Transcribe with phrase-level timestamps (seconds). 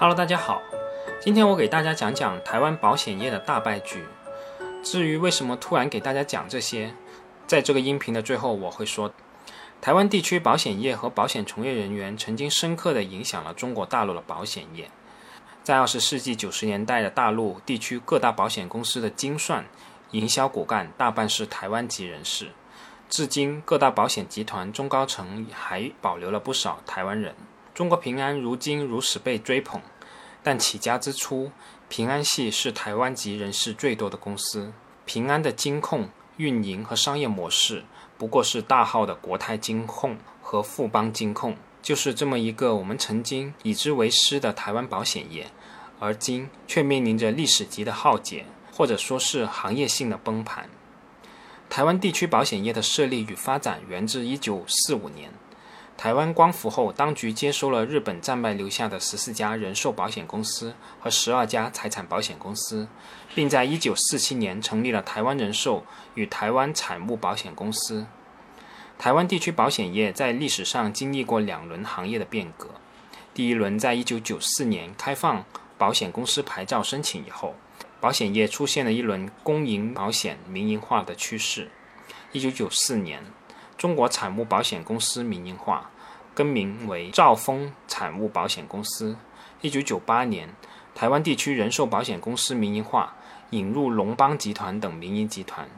[0.00, 0.62] Hello，大家好，
[1.20, 4.04] 今天我给大家讲讲台湾保险业的大败局。
[4.80, 6.94] 至于为什么突然给大家讲这些，
[7.48, 9.12] 在这个音频的最后我会说，
[9.80, 14.88] 台湾地区保险业和保险从业人员曾经深刻地影响了中国大陆的保险业。
[15.64, 19.64] 在二十世纪九十年代的大陆地区各大保险公司的精算、
[20.12, 22.50] 营销骨干大半是台湾籍人士，
[23.08, 27.34] 至今各大保险集团中高层还保留了不少台湾人。
[27.74, 29.80] 中国平安如今如此被追捧，
[30.48, 31.52] 但起家之初，
[31.90, 34.72] 平安系是台湾籍人士最多的公司。
[35.04, 37.84] 平安的金控、运营和商业模式，
[38.16, 45.50] 不过是大号的国泰金控和富邦金控，就是这么一个我们曾经以之为师的台湾保险业，
[46.00, 50.70] 而今却面临着历史级的浩劫，或者说是行业性的崩盘。
[51.68, 55.30] 台湾地区保险业的设立与发展源自一九四五年。
[55.98, 62.86] 台湾光复后，当局接收了日本战败留下的十四家人寿保险公司和十二家财产保险公司，
[63.34, 68.06] 并在一九四七年成立了台湾人寿与台湾产物保险公司。
[68.96, 72.68] 台湾地区保险业在历史上经历过两轮行业的变革。
[73.34, 75.44] 第一轮在一九九四年开放
[75.76, 77.56] 保险公司牌照申请以后，
[78.00, 81.72] 保险业出现了一轮公营保险民营化的趋势。
[82.30, 83.24] 一九九四年。
[83.78, 85.88] 中国产物保险公司民营化，
[86.34, 89.16] 更名为兆丰产物保险公司。
[89.60, 90.52] 一九九八年，
[90.96, 93.14] 台湾地区人寿保险公司民营化，
[93.50, 95.68] 引入龙邦集团等民营集团。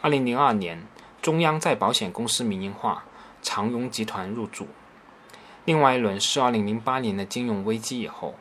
[0.00, 0.84] 二零零二年，
[1.22, 3.04] 中央再保险公司民营化，
[3.40, 4.66] 长荣集团入驻。
[5.64, 8.34] 另外一轮是二零零八年的金融危机以后，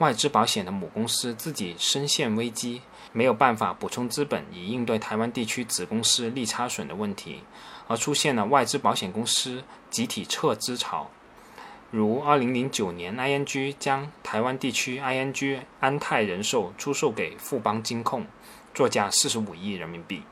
[0.00, 2.80] 外资保险的母公司自己深陷危机。
[3.12, 7.42] 没有办法补充资本以应对台湾地区子公司利差损的问题，
[7.88, 11.10] 而出现了外资保险公司集体撤资潮。
[11.90, 18.24] 如2009年，ING 将台湾地区 ING 安泰人寿出售给富邦金控，
[18.72, 20.22] 作价45亿人民币；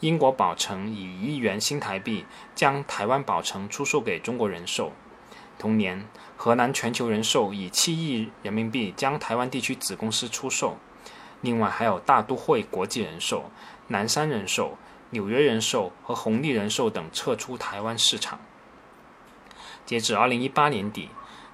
[0.00, 4.92] 英国宝城以一亿元新台币将台湾宝城出售给中国人寿。
[5.58, 6.06] 同年，
[6.44, 10.76] 河南全球人寿以7亿人民币将台湾地区子公司出售。
[11.40, 13.44] 另外还有大都会国际人寿、
[13.86, 14.76] 南山人寿、
[15.10, 18.40] 纽约人寿和红利人寿等撤出台湾市场。
[19.86, 21.10] 截止二零一八年底，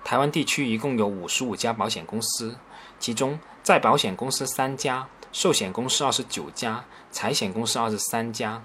[0.07, 2.57] 台湾地区一共有五十五家保险公司，
[2.99, 8.63] 其中在保险公司三家，寿险公司二十九家，财险公司二十三家。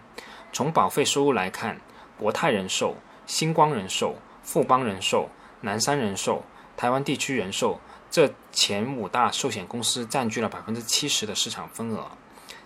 [0.54, 1.82] 从保费收入来看，
[2.18, 2.96] 国泰人寿、
[3.26, 5.28] 星光人寿、富邦人寿、
[5.64, 6.44] 南山人寿、
[6.78, 7.82] 台湾地区人寿。
[8.12, 12.12] 这前五大寿险公司占据了百分之七十的市场份额，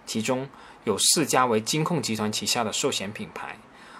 [0.06, 0.50] 其中
[0.84, 3.58] 有四家为金控集团旗下的寿险品牌，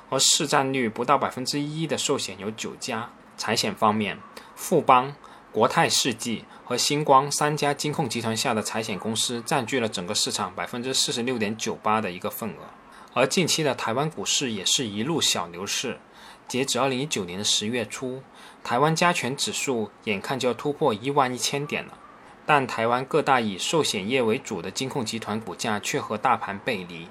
[0.10, 3.10] 而市占率不到百分之一的寿险有九家。
[3.38, 4.20] 财险方面，
[4.58, 5.16] 富邦、
[5.54, 12.68] 国泰世纪和星光三家金控集团下的财险公司占据了整个市场百分之四十六点九八的一个份额。
[13.14, 15.98] 而近期的台湾股市也是一路小牛市，
[16.46, 18.22] 截止二零一九年的十月初。
[18.68, 21.98] 台湾加权指数眼看就要突破一万一千点了，
[22.46, 27.08] 但台湾各大以寿险业为主的金控集团股价却和大盘背离，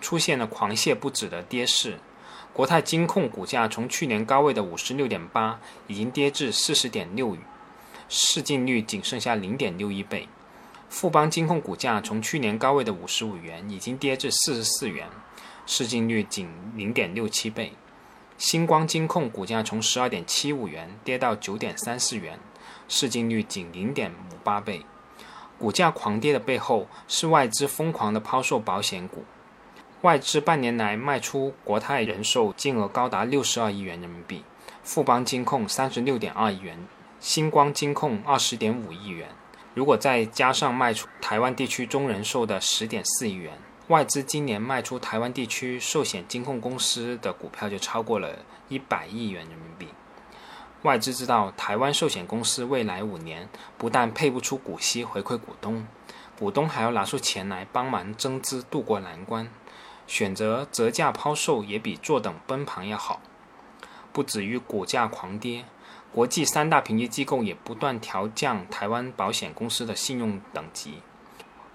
[0.00, 2.00] 出现了狂泻不止的跌势。
[2.52, 7.36] 国泰金控股价从去年高位的五十六点八，已经跌至四十点六，
[8.08, 10.28] 市净率仅剩下零点六一倍。
[10.88, 15.06] 富邦金控股价从去年高位的五十五元，已经跌至四十四元，
[15.66, 17.74] 市净率仅零点六七倍。
[18.38, 22.38] 星光金控股价从十二点七五元跌到九点三四元，
[22.86, 24.84] 市净率仅零点五八倍。
[25.58, 29.24] 股价狂跌的背后是外资疯狂的抛售保险股。
[30.02, 34.44] 外资半年来卖出国泰人寿金额高达六十二亿元人民币，
[34.84, 36.86] 富邦金控三十六点二亿元，
[37.18, 39.30] 星光金控二十点五亿元。
[39.72, 43.58] 如果再加上卖出台湾地区中人寿的十点四亿元。
[43.88, 49.86] 外资今年卖出台湾地区寿险金控公司的股票就超过了一百亿元人民币。
[50.82, 53.48] 外资知道台湾寿险公司未来五年
[53.78, 55.86] 不但配不出股息回馈股东，
[56.36, 59.48] 股东还要拿出钱来帮忙增资渡过难关，
[60.08, 63.20] 选择折价抛售也比坐等崩盘要好。
[64.12, 65.64] 不止于股价狂跌，
[66.12, 71.02] 国际三大评级机构也不断调降台湾保险公司的信用等级。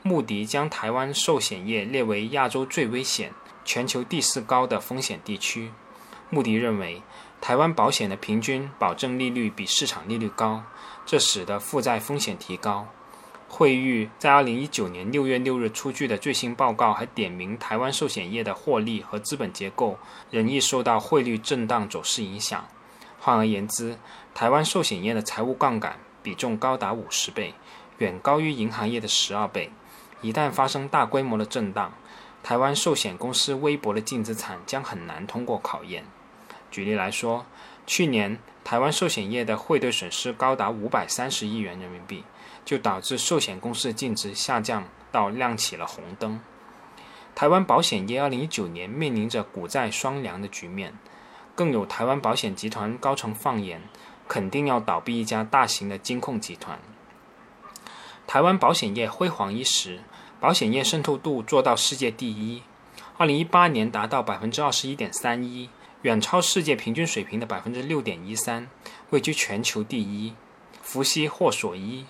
[0.04, 3.32] 穆迪将台湾寿险业列为亚洲最危险、
[3.64, 5.72] 全球第四高的风险地区。
[6.32, 7.04] 穆迪认为，
[7.40, 10.64] 台湾保险的平均保证利率比市场利率高，
[11.06, 12.88] 这使得负债风险提高。
[13.48, 20.00] 惠誉在2019年6月6日出具的最新报告还点名，台湾寿险业的获利和资本结构
[20.32, 22.66] 仍易受到汇率震荡走势影响。
[23.20, 24.00] 换而言之，
[24.34, 27.54] 台湾寿险业的财务杠杆比重高达五十倍，
[28.00, 29.70] 远高于银行业的十二倍。
[30.22, 31.94] 一旦发生大规模的震荡，
[32.44, 36.06] 台湾寿险公司微薄的净资产将很难通过考验。
[36.70, 37.46] 举例来说，
[37.88, 42.24] 去年台湾寿险业的汇兑损失高达五百三十亿元人民币，
[42.64, 46.40] 就导致寿险公司净值下降到亮起了红灯。
[47.34, 50.94] 台湾保险业二零一九年面临着股债双凉的局面，
[51.56, 53.82] 更有台湾保险集团高层放言，
[54.28, 56.80] 肯定要倒闭一家大型的金控集团。
[58.28, 60.02] 台湾保险业辉煌一时。
[60.42, 62.64] 保险业渗透度做到世界第一，
[63.16, 65.70] 二零一八年达到百分之二十一点三一，
[66.02, 68.68] 远超世界平均水平的百分之六点一三，
[69.12, 70.34] 位居全球第一。
[70.82, 72.08] 福兮祸所依，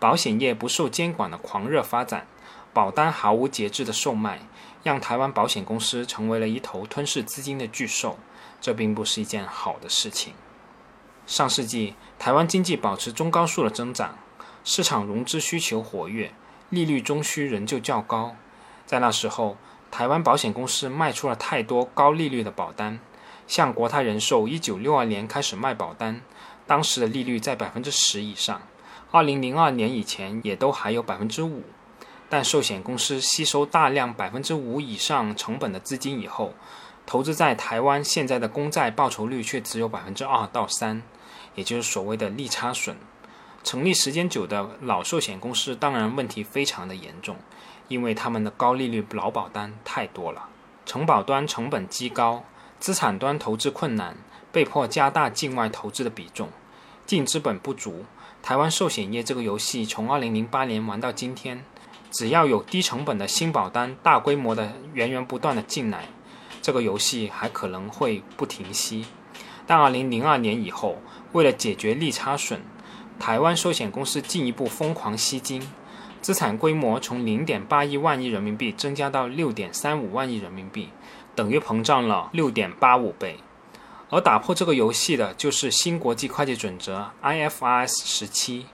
[0.00, 2.26] 保险业不受监管的狂热发展，
[2.72, 4.40] 保单毫无节制的售卖，
[4.82, 8.18] 让台湾保险公司成为了一头吞噬资金的巨兽，
[8.62, 10.32] 这并不是一件好的事情。
[11.26, 14.16] 上世纪，台湾经济保持中高速的增长，
[14.64, 16.32] 市场融资需求活跃。
[16.74, 18.34] 利率中需仍旧较高，
[18.84, 19.56] 在那时候，
[19.90, 22.98] 台湾保险公司卖出了太多高利率的保单。
[23.46, 26.22] 像国泰人寿，一九六二年开始卖保单，
[26.66, 28.62] 当时的利率在百分之十以上。
[29.10, 31.62] 二零零二年以前也都还有百分之五。
[32.28, 36.54] 但寿险公司吸收大量百分之五以上成本的资金以后，
[37.06, 41.02] 投资在台湾现在的公债报酬率却只有百分之二到三，
[41.54, 42.96] 也就是所谓的利差损。
[43.64, 47.36] 成立时间久的老寿险公司当然问题非常的严重，
[47.88, 50.50] 因为他们的高利率老保单太多了，
[50.84, 52.44] 承保端成本极高，
[52.78, 54.18] 资产端投资困难，
[54.52, 56.50] 被迫加大境外投资的比重，
[57.06, 58.04] 净资本不足。
[58.42, 61.64] 台湾寿险业这个游戏从2008年玩到今天，
[62.10, 66.08] 只要有低成本的新保单大规模的源源不断的进来，
[66.60, 69.06] 这个游戏还可能会不停息。
[69.66, 70.98] 但2002年以后，
[71.32, 72.60] 为了解决利差损，
[73.18, 75.66] 台湾寿险公司进一步疯狂吸金，
[76.20, 80.90] 资产规模从零点八一万亿人民币增加到六点三五万亿人民币，
[81.34, 83.38] 等于膨胀了六点八五倍。
[84.10, 88.66] 而打破这个游戏的就是新国际会计准则 IFRS 十七。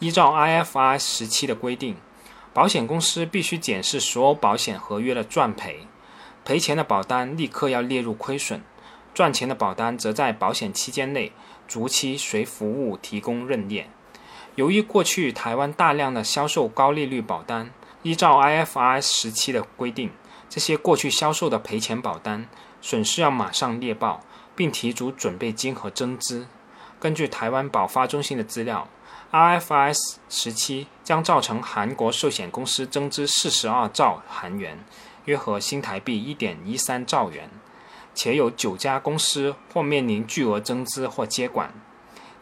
[0.00, 1.96] 依照 IFRS 十七的规定，
[2.52, 5.86] 保险公司必须检视所有保险合约的赚赔，
[6.44, 8.62] 赔钱的保单立刻要列入亏损，
[9.14, 11.32] 赚钱的保单则在保险期间内。
[11.66, 13.88] 逐期随服务提供认列。
[14.54, 17.70] 由于过去台湾大量的销售高利率保单，
[18.02, 20.10] 依照 IFRS 十七的规定，
[20.48, 22.48] 这些过去销售的赔钱保单
[22.80, 24.22] 损失要马上列报，
[24.54, 26.46] 并提足准备金和增资。
[27.00, 28.88] 根据台湾保发中心的资料
[29.32, 34.84] ，IFRS 十七将造成韩国寿险公司增资四十二兆韩元，
[35.24, 37.50] 约合新台币一点一三兆元。
[38.14, 41.72] 且有九家公司或面临巨额增资或接管。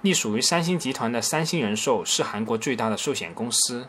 [0.02, 3.88] 隶属于三星集团的三星人寿是韩国最大的寿险公司。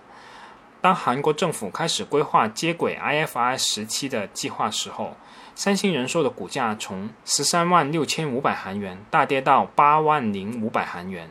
[0.79, 5.15] 当韩国政府开始规划接轨 IFRS 十七的计划时候，
[5.55, 11.29] 三星人寿的股价从十三万六千五百韩元大跌到八万零五百韩元。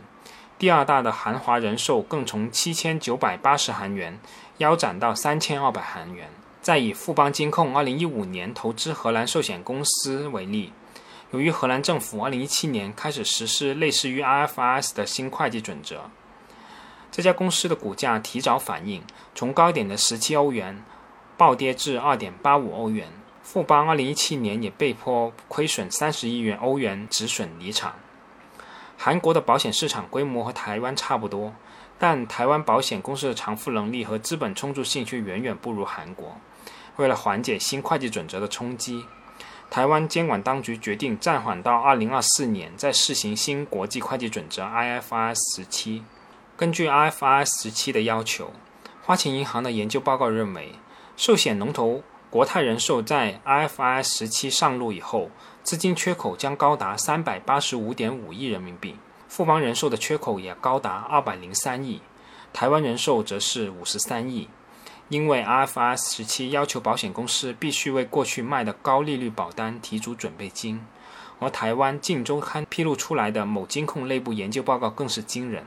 [0.58, 4.19] 第二大的韩华人寿更从七千九百八十韩元
[4.58, 6.28] 腰斩到三千二百韩元。
[6.62, 10.72] 再以富邦金控2015年投资荷兰寿险公司为例，
[11.32, 16.02] 由于荷兰政府2017年开始实施类似于 IFRS 的新会计准则，
[17.10, 19.02] 这家公司的股价提早反应，
[19.34, 20.84] 从高点的17欧元
[21.36, 23.08] 暴跌至2.85欧元。
[23.42, 27.96] 富邦2017年也被迫亏损30亿元欧元止损离场。
[28.96, 31.52] 韩国的保险市场规模和台湾差不多，
[31.98, 36.36] 但台湾保险公司的偿付能力和资本充足性却远远不如韩国。
[36.96, 39.05] 为了缓解新会计准则的冲击，
[39.70, 46.03] 台湾监管当局决定暂缓到2024年再试行新国际会计准则 IFRS 17。
[46.56, 48.53] 根据 IFRS 17的要求，
[49.03, 50.72] 花旗银行的研究报告认为，
[51.17, 55.31] 寿险龙头国泰人寿在 IFRS 17上路以后，
[55.63, 58.96] 资金缺口将高达385.5亿人民币；
[59.29, 62.03] 富邦人寿的缺口也高达203亿，
[62.53, 64.49] 台湾人寿则是53亿。
[65.08, 70.80] 因为 IFRS 十七要求保险公司必须为过去卖的高利率保单提足准备金，
[71.38, 75.66] 而台湾《镜周刊》披露出来的某金控内部研究报告更是惊人：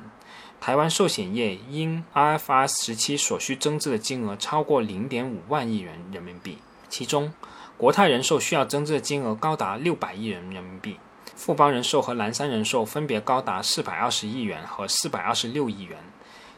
[0.59, 6.57] 台湾寿险业因 IFRS 十七所需增资的金额超过零点五万亿元人民币，
[6.89, 7.31] 其中
[7.77, 10.97] 国泰人寿需要增资的金额高达六百亿元人民币，
[11.35, 15.99] 富邦人寿和南山人寿分别高达四百二十亿元和四百二十六亿元。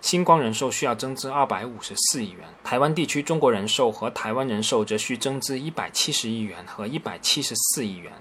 [0.01, 8.13] 星光人寿需要增资二百五十四亿元，台湾地区中国人寿和台湾人寿则需增资一百七十亿元和一百七十四亿元。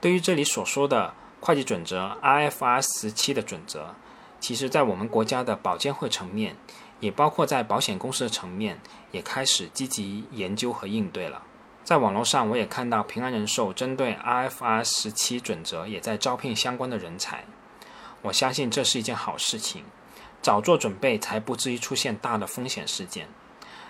[0.00, 3.94] 对于这里所说的会计准则 IFRS 十七的准则，
[4.40, 6.56] 其实，在我们国家的保监会层面，
[7.00, 11.42] 也包括在保险公司的层面，也开始积极研究和应对了。
[11.84, 17.44] 在网络上，我也看到平安人寿针对 RFR 十七准则也在招聘相关的人才。
[18.22, 19.84] 我相信这是一件好事情，
[20.42, 23.28] 早做准备才不至于出现大的风险事件。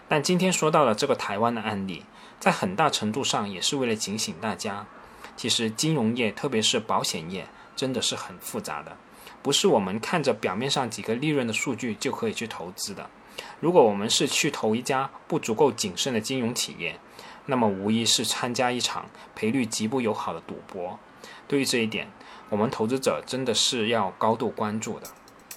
[0.09, 2.05] 但今天说到了这个台湾的案例，
[2.39, 4.87] 在很大程度上也是为了警醒大家，
[5.37, 8.97] 其实金融业，特别是保险业，真的是很复杂的，
[9.43, 13.09] 不是我们看着表面上几个利润的数据就可以去投资的。
[13.61, 17.01] 如果我们是去投一家不足够谨慎的金融企业，
[17.47, 20.99] 那么无疑是参加一场赔率极不友好的赌博。
[21.49, 22.11] 对于这一点，
[22.51, 25.09] 我们投资者真的是要高度关注的。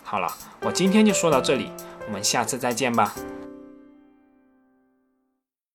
[0.07, 0.31] 好了，
[0.62, 1.71] 我今天就说到这里，
[2.07, 3.12] 我们下次再见吧。